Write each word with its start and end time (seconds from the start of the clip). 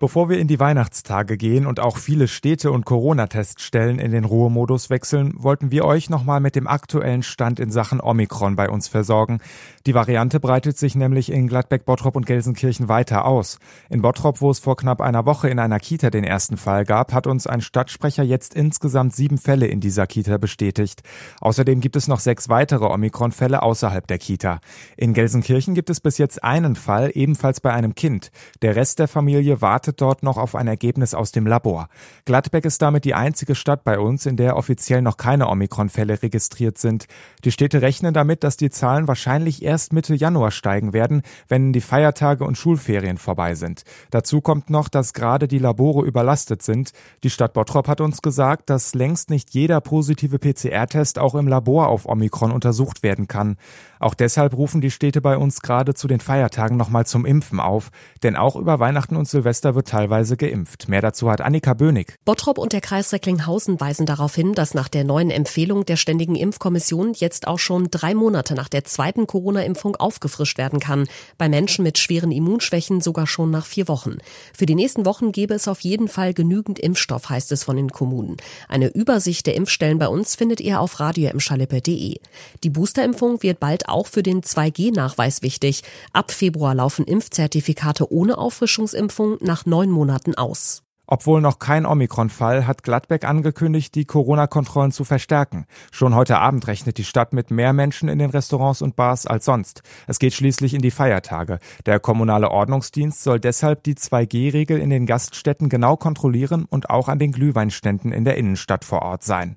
Bevor 0.00 0.28
wir 0.28 0.38
in 0.38 0.46
die 0.46 0.60
Weihnachtstage 0.60 1.36
gehen 1.36 1.66
und 1.66 1.80
auch 1.80 1.96
viele 1.96 2.28
Städte 2.28 2.70
und 2.70 2.84
Corona-Teststellen 2.84 3.98
in 3.98 4.12
den 4.12 4.24
Ruhemodus 4.24 4.90
wechseln, 4.90 5.34
wollten 5.36 5.72
wir 5.72 5.84
euch 5.84 6.08
nochmal 6.08 6.38
mit 6.38 6.54
dem 6.54 6.68
aktuellen 6.68 7.24
Stand 7.24 7.58
in 7.58 7.72
Sachen 7.72 8.00
Omikron 8.00 8.54
bei 8.54 8.70
uns 8.70 8.86
versorgen. 8.86 9.40
Die 9.86 9.94
Variante 9.94 10.38
breitet 10.38 10.78
sich 10.78 10.94
nämlich 10.94 11.32
in 11.32 11.48
Gladbeck, 11.48 11.84
Bottrop 11.84 12.14
und 12.14 12.26
Gelsenkirchen 12.26 12.88
weiter 12.88 13.24
aus. 13.24 13.58
In 13.90 14.00
Bottrop, 14.00 14.40
wo 14.40 14.52
es 14.52 14.60
vor 14.60 14.76
knapp 14.76 15.00
einer 15.00 15.26
Woche 15.26 15.48
in 15.48 15.58
einer 15.58 15.80
Kita 15.80 16.10
den 16.10 16.22
ersten 16.22 16.58
Fall 16.58 16.84
gab, 16.84 17.12
hat 17.12 17.26
uns 17.26 17.48
ein 17.48 17.60
Stadtsprecher 17.60 18.22
jetzt 18.22 18.54
insgesamt 18.54 19.16
sieben 19.16 19.36
Fälle 19.36 19.66
in 19.66 19.80
dieser 19.80 20.06
Kita 20.06 20.38
bestätigt. 20.38 21.02
Außerdem 21.40 21.80
gibt 21.80 21.96
es 21.96 22.06
noch 22.06 22.20
sechs 22.20 22.48
weitere 22.48 22.84
Omikron-Fälle 22.84 23.62
außerhalb 23.62 24.06
der 24.06 24.18
Kita. 24.18 24.60
In 24.96 25.12
Gelsenkirchen 25.12 25.74
gibt 25.74 25.90
es 25.90 25.98
bis 25.98 26.18
jetzt 26.18 26.44
einen 26.44 26.76
Fall, 26.76 27.10
ebenfalls 27.14 27.60
bei 27.60 27.72
einem 27.72 27.96
Kind. 27.96 28.30
Der 28.62 28.76
Rest 28.76 29.00
der 29.00 29.08
Familie 29.08 29.60
wartet 29.60 29.87
wartet 29.88 30.00
dort 30.02 30.22
noch 30.22 30.36
auf 30.36 30.54
ein 30.54 30.68
Ergebnis 30.68 31.14
aus 31.14 31.32
dem 31.32 31.46
Labor. 31.46 31.88
Gladbeck 32.26 32.66
ist 32.66 32.82
damit 32.82 33.06
die 33.06 33.14
einzige 33.14 33.54
Stadt 33.54 33.84
bei 33.84 33.98
uns, 33.98 34.26
in 34.26 34.36
der 34.36 34.56
offiziell 34.56 35.00
noch 35.00 35.16
keine 35.16 35.48
Omikron-Fälle 35.48 36.22
registriert 36.22 36.76
sind. 36.76 37.06
Die 37.44 37.52
Städte 37.52 37.80
rechnen 37.80 38.12
damit, 38.12 38.44
dass 38.44 38.58
die 38.58 38.68
Zahlen 38.68 39.08
wahrscheinlich 39.08 39.62
erst 39.62 39.94
Mitte 39.94 40.14
Januar 40.14 40.50
steigen 40.50 40.92
werden, 40.92 41.22
wenn 41.48 41.72
die 41.72 41.80
Feiertage 41.80 42.44
und 42.44 42.58
Schulferien 42.58 43.16
vorbei 43.16 43.54
sind. 43.54 43.84
Dazu 44.10 44.42
kommt 44.42 44.68
noch, 44.68 44.88
dass 44.88 45.14
gerade 45.14 45.48
die 45.48 45.58
Labore 45.58 46.04
überlastet 46.04 46.62
sind. 46.62 46.92
Die 47.22 47.30
Stadt 47.30 47.54
Bottrop 47.54 47.88
hat 47.88 48.02
uns 48.02 48.20
gesagt, 48.20 48.68
dass 48.68 48.94
längst 48.94 49.30
nicht 49.30 49.50
jeder 49.54 49.80
positive 49.80 50.38
PCR-Test 50.38 51.18
auch 51.18 51.34
im 51.34 51.48
Labor 51.48 51.88
auf 51.88 52.06
Omikron 52.06 52.52
untersucht 52.52 53.02
werden 53.02 53.26
kann. 53.26 53.56
Auch 54.00 54.14
deshalb 54.14 54.54
rufen 54.54 54.80
die 54.80 54.90
Städte 54.90 55.20
bei 55.20 55.36
uns 55.36 55.60
gerade 55.60 55.94
zu 55.94 56.08
den 56.08 56.20
Feiertagen 56.20 56.76
nochmal 56.76 57.06
zum 57.06 57.24
Impfen 57.24 57.58
auf. 57.58 57.90
Denn 58.22 58.36
auch 58.36 58.54
über 58.54 58.78
Weihnachten 58.78 59.16
und 59.16 59.28
Silvester 59.28 59.74
wird 59.78 59.88
teilweise 59.88 60.36
geimpft. 60.36 60.88
Mehr 60.88 61.00
dazu 61.00 61.30
hat 61.30 61.40
Annika 61.40 61.72
Bönig. 61.72 62.16
Bottrop 62.24 62.58
und 62.58 62.72
der 62.72 62.80
Kreis 62.80 63.12
Recklinghausen 63.12 63.80
weisen 63.80 64.06
darauf 64.06 64.34
hin, 64.34 64.52
dass 64.54 64.74
nach 64.74 64.88
der 64.88 65.04
neuen 65.04 65.30
Empfehlung 65.30 65.86
der 65.86 65.94
Ständigen 65.94 66.34
Impfkommission 66.34 67.12
jetzt 67.14 67.46
auch 67.46 67.60
schon 67.60 67.88
drei 67.88 68.12
Monate 68.14 68.54
nach 68.54 68.68
der 68.68 68.82
zweiten 68.82 69.28
Corona-Impfung 69.28 69.94
aufgefrischt 69.94 70.58
werden 70.58 70.80
kann. 70.80 71.08
Bei 71.38 71.48
Menschen 71.48 71.84
mit 71.84 71.96
schweren 71.96 72.32
Immunschwächen 72.32 73.00
sogar 73.00 73.28
schon 73.28 73.52
nach 73.52 73.66
vier 73.66 73.86
Wochen. 73.86 74.16
Für 74.52 74.66
die 74.66 74.74
nächsten 74.74 75.06
Wochen 75.06 75.30
gäbe 75.30 75.54
es 75.54 75.68
auf 75.68 75.80
jeden 75.80 76.08
Fall 76.08 76.34
genügend 76.34 76.80
Impfstoff, 76.80 77.30
heißt 77.30 77.52
es 77.52 77.62
von 77.62 77.76
den 77.76 77.90
Kommunen. 77.90 78.36
Eine 78.68 78.88
Übersicht 78.88 79.46
der 79.46 79.54
Impfstellen 79.54 80.00
bei 80.00 80.08
uns 80.08 80.34
findet 80.34 80.60
ihr 80.60 80.80
auf 80.80 80.98
radioemschalippe.de. 80.98 82.16
Die 82.64 82.70
Boosterimpfung 82.70 83.44
wird 83.44 83.60
bald 83.60 83.88
auch 83.88 84.08
für 84.08 84.24
den 84.24 84.42
2G-Nachweis 84.42 85.42
wichtig. 85.42 85.82
Ab 86.12 86.32
Februar 86.32 86.74
laufen 86.74 87.04
Impfzertifikate 87.04 88.12
ohne 88.12 88.38
Auffrischungsimpfung 88.38 89.38
nach 89.40 89.67
neun 89.68 89.90
Monaten 89.90 90.34
aus. 90.34 90.82
Obwohl 91.10 91.40
noch 91.40 91.58
kein 91.58 91.86
Omikron-Fall 91.86 92.66
hat 92.66 92.82
Gladbeck 92.82 93.24
angekündigt, 93.24 93.94
die 93.94 94.04
Corona-Kontrollen 94.04 94.92
zu 94.92 95.04
verstärken. 95.04 95.64
Schon 95.90 96.14
heute 96.14 96.38
Abend 96.38 96.66
rechnet 96.66 96.98
die 96.98 97.04
Stadt 97.04 97.32
mit 97.32 97.50
mehr 97.50 97.72
Menschen 97.72 98.10
in 98.10 98.18
den 98.18 98.28
Restaurants 98.28 98.82
und 98.82 98.94
Bars 98.94 99.26
als 99.26 99.46
sonst. 99.46 99.82
Es 100.06 100.18
geht 100.18 100.34
schließlich 100.34 100.74
in 100.74 100.82
die 100.82 100.90
Feiertage. 100.90 101.60
Der 101.86 101.98
kommunale 101.98 102.50
Ordnungsdienst 102.50 103.22
soll 103.22 103.40
deshalb 103.40 103.84
die 103.84 103.94
2G-Regel 103.94 104.78
in 104.78 104.90
den 104.90 105.06
Gaststätten 105.06 105.70
genau 105.70 105.96
kontrollieren 105.96 106.66
und 106.68 106.90
auch 106.90 107.08
an 107.08 107.18
den 107.18 107.32
Glühweinständen 107.32 108.12
in 108.12 108.24
der 108.24 108.36
Innenstadt 108.36 108.84
vor 108.84 109.00
Ort 109.00 109.22
sein. 109.22 109.56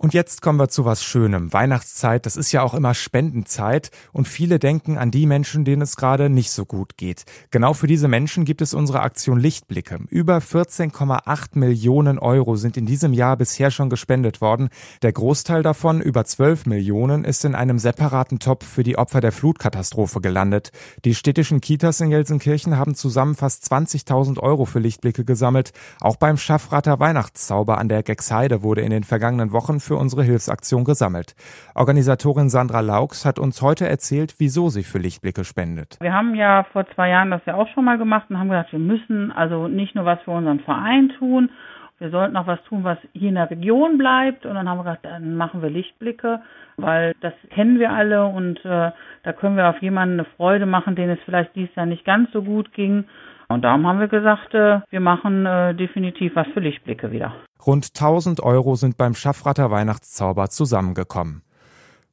Und 0.00 0.14
jetzt 0.14 0.42
kommen 0.42 0.60
wir 0.60 0.68
zu 0.68 0.84
was 0.84 1.02
Schönem. 1.02 1.52
Weihnachtszeit, 1.52 2.24
das 2.24 2.36
ist 2.36 2.52
ja 2.52 2.62
auch 2.62 2.74
immer 2.74 2.94
Spendenzeit 2.94 3.90
und 4.12 4.28
viele 4.28 4.60
denken 4.60 4.96
an 4.96 5.10
die 5.10 5.26
Menschen, 5.26 5.64
denen 5.64 5.82
es 5.82 5.96
gerade 5.96 6.30
nicht 6.30 6.52
so 6.52 6.64
gut 6.64 6.96
geht. 6.96 7.24
Genau 7.50 7.74
für 7.74 7.88
diese 7.88 8.06
Menschen 8.06 8.44
gibt 8.44 8.62
es 8.62 8.74
unsere 8.74 9.00
Aktion 9.00 9.40
Lichtblicke. 9.40 9.98
Über 10.08 10.38
14,8 10.38 11.58
Millionen 11.58 12.20
Euro 12.20 12.54
sind 12.54 12.76
in 12.76 12.86
diesem 12.86 13.12
Jahr 13.12 13.36
bisher 13.36 13.72
schon 13.72 13.90
gespendet 13.90 14.40
worden. 14.40 14.68
Der 15.02 15.10
Großteil 15.10 15.64
davon, 15.64 16.00
über 16.00 16.24
12 16.24 16.66
Millionen, 16.66 17.24
ist 17.24 17.44
in 17.44 17.56
einem 17.56 17.80
separaten 17.80 18.38
Topf 18.38 18.64
für 18.64 18.84
die 18.84 18.98
Opfer 18.98 19.20
der 19.20 19.32
Flutkatastrophe 19.32 20.20
gelandet. 20.20 20.70
Die 21.04 21.16
städtischen 21.16 21.60
Kitas 21.60 22.00
in 22.00 22.10
Gelsenkirchen 22.10 22.78
haben 22.78 22.94
zusammen 22.94 23.34
fast 23.34 23.64
20.000 23.64 24.38
Euro 24.38 24.64
für 24.64 24.78
Lichtblicke 24.78 25.24
gesammelt. 25.24 25.72
Auch 26.00 26.14
beim 26.14 26.36
Schaffrater 26.36 27.00
Weihnachtszauber 27.00 27.78
an 27.78 27.88
der 27.88 28.04
Gexheide 28.04 28.62
wurde 28.62 28.82
in 28.82 28.90
den 28.90 29.02
vergangenen 29.02 29.50
Wochen 29.50 29.80
für 29.88 29.96
unsere 29.96 30.22
Hilfsaktion 30.22 30.84
gesammelt. 30.84 31.34
Organisatorin 31.74 32.48
Sandra 32.48 32.80
Laux 32.80 33.24
hat 33.24 33.38
uns 33.38 33.62
heute 33.62 33.88
erzählt, 33.88 34.34
wieso 34.38 34.68
sie 34.68 34.84
für 34.84 34.98
Lichtblicke 34.98 35.44
spendet. 35.44 35.96
Wir 36.00 36.12
haben 36.12 36.34
ja 36.34 36.64
vor 36.72 36.86
zwei 36.94 37.08
Jahren 37.08 37.30
das 37.30 37.40
ja 37.46 37.54
auch 37.54 37.68
schon 37.74 37.84
mal 37.84 37.98
gemacht 37.98 38.26
und 38.28 38.38
haben 38.38 38.50
gesagt, 38.50 38.72
wir 38.72 38.78
müssen 38.78 39.32
also 39.32 39.66
nicht 39.66 39.94
nur 39.94 40.04
was 40.04 40.20
für 40.22 40.30
unseren 40.30 40.60
Verein 40.60 41.10
tun, 41.18 41.50
wir 41.98 42.10
sollten 42.10 42.36
auch 42.36 42.46
was 42.46 42.62
tun, 42.64 42.84
was 42.84 42.98
hier 43.12 43.30
in 43.30 43.34
der 43.34 43.50
Region 43.50 43.98
bleibt. 43.98 44.46
Und 44.46 44.54
dann 44.54 44.68
haben 44.68 44.78
wir 44.78 44.84
gesagt, 44.84 45.04
dann 45.04 45.36
machen 45.36 45.62
wir 45.62 45.70
Lichtblicke, 45.70 46.40
weil 46.76 47.14
das 47.20 47.32
kennen 47.50 47.78
wir 47.80 47.90
alle 47.92 48.26
und 48.26 48.64
äh, 48.64 48.92
da 49.24 49.32
können 49.32 49.56
wir 49.56 49.68
auf 49.68 49.82
jemanden 49.82 50.20
eine 50.20 50.28
Freude 50.36 50.66
machen, 50.66 50.94
denen 50.94 51.14
es 51.18 51.24
vielleicht 51.24 51.56
dieses 51.56 51.74
Jahr 51.74 51.86
nicht 51.86 52.04
ganz 52.04 52.30
so 52.32 52.42
gut 52.42 52.72
ging. 52.72 53.04
Und 53.48 53.62
darum 53.62 53.86
haben 53.86 53.98
wir 53.98 54.08
gesagt, 54.08 54.52
äh, 54.54 54.80
wir 54.90 55.00
machen 55.00 55.46
äh, 55.46 55.74
definitiv 55.74 56.36
was 56.36 56.46
für 56.52 56.60
Lichtblicke 56.60 57.10
wieder. 57.10 57.34
Rund 57.66 57.86
1000 57.94 58.40
Euro 58.40 58.74
sind 58.76 58.98
beim 58.98 59.14
Schaffratter 59.14 59.70
Weihnachtszauber 59.70 60.50
zusammengekommen. 60.50 61.42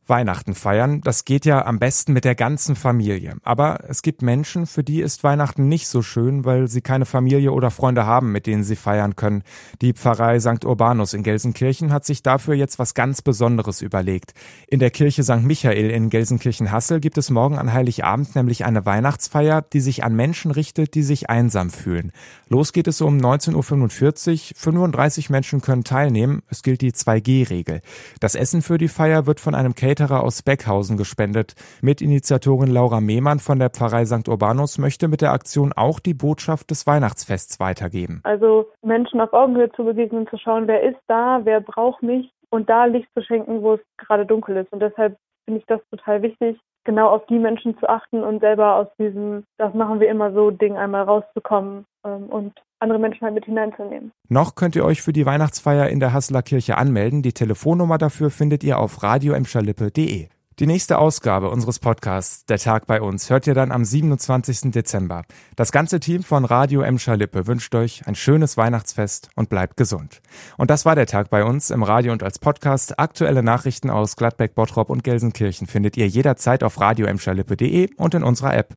Weihnachten 0.07 0.53
feiern, 0.53 1.01
das 1.01 1.25
geht 1.25 1.45
ja 1.45 1.65
am 1.65 1.79
besten 1.79 2.13
mit 2.13 2.25
der 2.25 2.35
ganzen 2.35 2.75
Familie. 2.75 3.35
Aber 3.43 3.79
es 3.87 4.01
gibt 4.01 4.21
Menschen, 4.21 4.67
für 4.67 4.83
die 4.83 5.01
ist 5.01 5.23
Weihnachten 5.23 5.67
nicht 5.67 5.87
so 5.87 6.01
schön, 6.01 6.45
weil 6.45 6.67
sie 6.67 6.81
keine 6.81 7.05
Familie 7.05 7.51
oder 7.51 7.71
Freunde 7.71 8.05
haben, 8.05 8.31
mit 8.31 8.45
denen 8.45 8.63
sie 8.63 8.75
feiern 8.75 9.15
können. 9.15 9.43
Die 9.81 9.93
Pfarrei 9.93 10.39
St. 10.39 10.63
Urbanus 10.63 11.13
in 11.13 11.23
Gelsenkirchen 11.23 11.91
hat 11.91 12.05
sich 12.05 12.21
dafür 12.21 12.53
jetzt 12.53 12.77
was 12.77 12.93
ganz 12.93 13.21
Besonderes 13.21 13.81
überlegt. 13.81 14.33
In 14.67 14.79
der 14.79 14.91
Kirche 14.91 15.23
St. 15.23 15.43
Michael 15.43 15.89
in 15.89 16.09
Gelsenkirchen-Hassel 16.09 16.99
gibt 16.99 17.17
es 17.17 17.29
morgen 17.29 17.57
an 17.57 17.73
Heiligabend 17.73 18.35
nämlich 18.35 18.63
eine 18.63 18.85
Weihnachtsfeier, 18.85 19.61
die 19.61 19.81
sich 19.81 20.03
an 20.03 20.15
Menschen 20.15 20.51
richtet, 20.51 20.93
die 20.93 21.03
sich 21.03 21.29
einsam 21.29 21.71
fühlen. 21.71 22.11
Los 22.47 22.73
geht 22.73 22.87
es 22.87 23.01
um 23.01 23.17
19.45 23.17 24.51
Uhr. 24.51 24.55
35 24.55 25.29
Menschen 25.29 25.61
können 25.61 25.83
teilnehmen. 25.83 26.43
Es 26.49 26.61
gilt 26.61 26.81
die 26.81 26.91
2G-Regel. 26.91 27.81
Das 28.19 28.35
Essen 28.35 28.61
für 28.61 28.77
die 28.77 28.87
Feier 28.87 29.25
wird 29.25 29.39
von 29.39 29.55
einem 29.55 29.73
Caterer 29.73 29.94
Caterer 29.95 30.23
aus 30.23 30.43
Beckhausen 30.43 30.97
gespendet. 30.97 31.55
Mitinitiatorin 31.81 32.69
Laura 32.69 32.99
Mehmann 32.99 33.39
von 33.39 33.59
der 33.59 33.69
Pfarrei 33.69 34.05
St. 34.05 34.27
Urbanus 34.27 34.77
möchte 34.77 35.07
mit 35.07 35.21
der 35.21 35.31
Aktion 35.31 35.71
auch 35.73 36.01
die 36.01 36.13
Botschaft 36.13 36.69
des 36.69 36.85
Weihnachtsfests 36.85 37.61
weitergeben. 37.61 38.19
Also 38.23 38.67
Menschen 38.81 39.21
auf 39.21 39.31
Augenhöhe 39.31 39.71
zu 39.71 39.85
begegnen, 39.85 40.27
zu 40.27 40.37
schauen, 40.37 40.67
wer 40.67 40.83
ist 40.83 40.99
da, 41.07 41.39
wer 41.45 41.61
braucht 41.61 42.03
mich 42.03 42.29
und 42.49 42.69
da 42.69 42.85
Licht 42.85 43.07
zu 43.13 43.23
schenken, 43.23 43.61
wo 43.61 43.75
es 43.75 43.79
gerade 43.97 44.25
dunkel 44.25 44.57
ist. 44.57 44.73
Und 44.73 44.81
deshalb 44.81 45.17
finde 45.45 45.61
ich 45.61 45.65
das 45.67 45.79
total 45.89 46.21
wichtig, 46.21 46.59
genau 46.85 47.09
auf 47.09 47.25
die 47.25 47.39
Menschen 47.39 47.77
zu 47.79 47.89
achten 47.89 48.23
und 48.23 48.39
selber 48.39 48.75
aus 48.75 48.87
diesem, 48.97 49.43
das 49.57 49.73
machen 49.73 49.99
wir 49.99 50.09
immer 50.09 50.31
so, 50.31 50.51
Ding 50.51 50.77
einmal 50.77 51.03
rauszukommen 51.03 51.85
ähm, 52.05 52.27
und 52.27 52.53
andere 52.79 52.99
Menschen 52.99 53.21
halt 53.21 53.33
mit 53.33 53.45
hineinzunehmen. 53.45 54.11
Noch 54.29 54.55
könnt 54.55 54.75
ihr 54.75 54.85
euch 54.85 55.01
für 55.01 55.13
die 55.13 55.25
Weihnachtsfeier 55.25 55.89
in 55.89 55.99
der 55.99 56.13
Hasseler 56.13 56.43
Kirche 56.43 56.77
anmelden. 56.77 57.21
Die 57.21 57.33
Telefonnummer 57.33 57.97
dafür 57.97 58.29
findet 58.29 58.63
ihr 58.63 58.79
auf 58.79 59.03
radioemscherlippe.de. 59.03 60.27
Die 60.57 60.67
nächste 60.67 60.99
Ausgabe 60.99 61.49
unseres 61.49 61.79
Podcasts, 61.79 62.45
Der 62.45 62.57
Tag 62.57 62.87
bei 62.87 63.01
uns, 63.01 63.29
hört 63.29 63.45
ihr 63.45 63.53
dann 63.53 63.73
am 63.73 63.83
27. 63.83 64.71
Dezember. 64.71 65.25
Das 65.57 65.73
ganze 65.73 65.99
Team 65.99 66.23
von 66.23 66.45
Radio 66.45 66.79
Emscher 66.79 67.17
Lippe 67.17 67.45
wünscht 67.45 67.75
euch 67.75 68.07
ein 68.07 68.15
schönes 68.15 68.55
Weihnachtsfest 68.55 69.27
und 69.35 69.49
bleibt 69.49 69.75
gesund. 69.75 70.21
Und 70.57 70.69
das 70.69 70.85
war 70.85 70.95
der 70.95 71.07
Tag 71.07 71.29
bei 71.29 71.43
uns 71.43 71.71
im 71.71 71.83
Radio 71.83 72.13
und 72.13 72.23
als 72.23 72.39
Podcast. 72.39 72.97
Aktuelle 72.99 73.43
Nachrichten 73.43 73.89
aus 73.89 74.15
Gladbeck, 74.15 74.55
Bottrop 74.55 74.89
und 74.89 75.03
Gelsenkirchen 75.03 75.67
findet 75.67 75.97
ihr 75.97 76.07
jederzeit 76.07 76.63
auf 76.63 76.79
radioemscherlippe.de 76.79 77.89
und 77.97 78.13
in 78.13 78.23
unserer 78.23 78.55
App. 78.55 78.73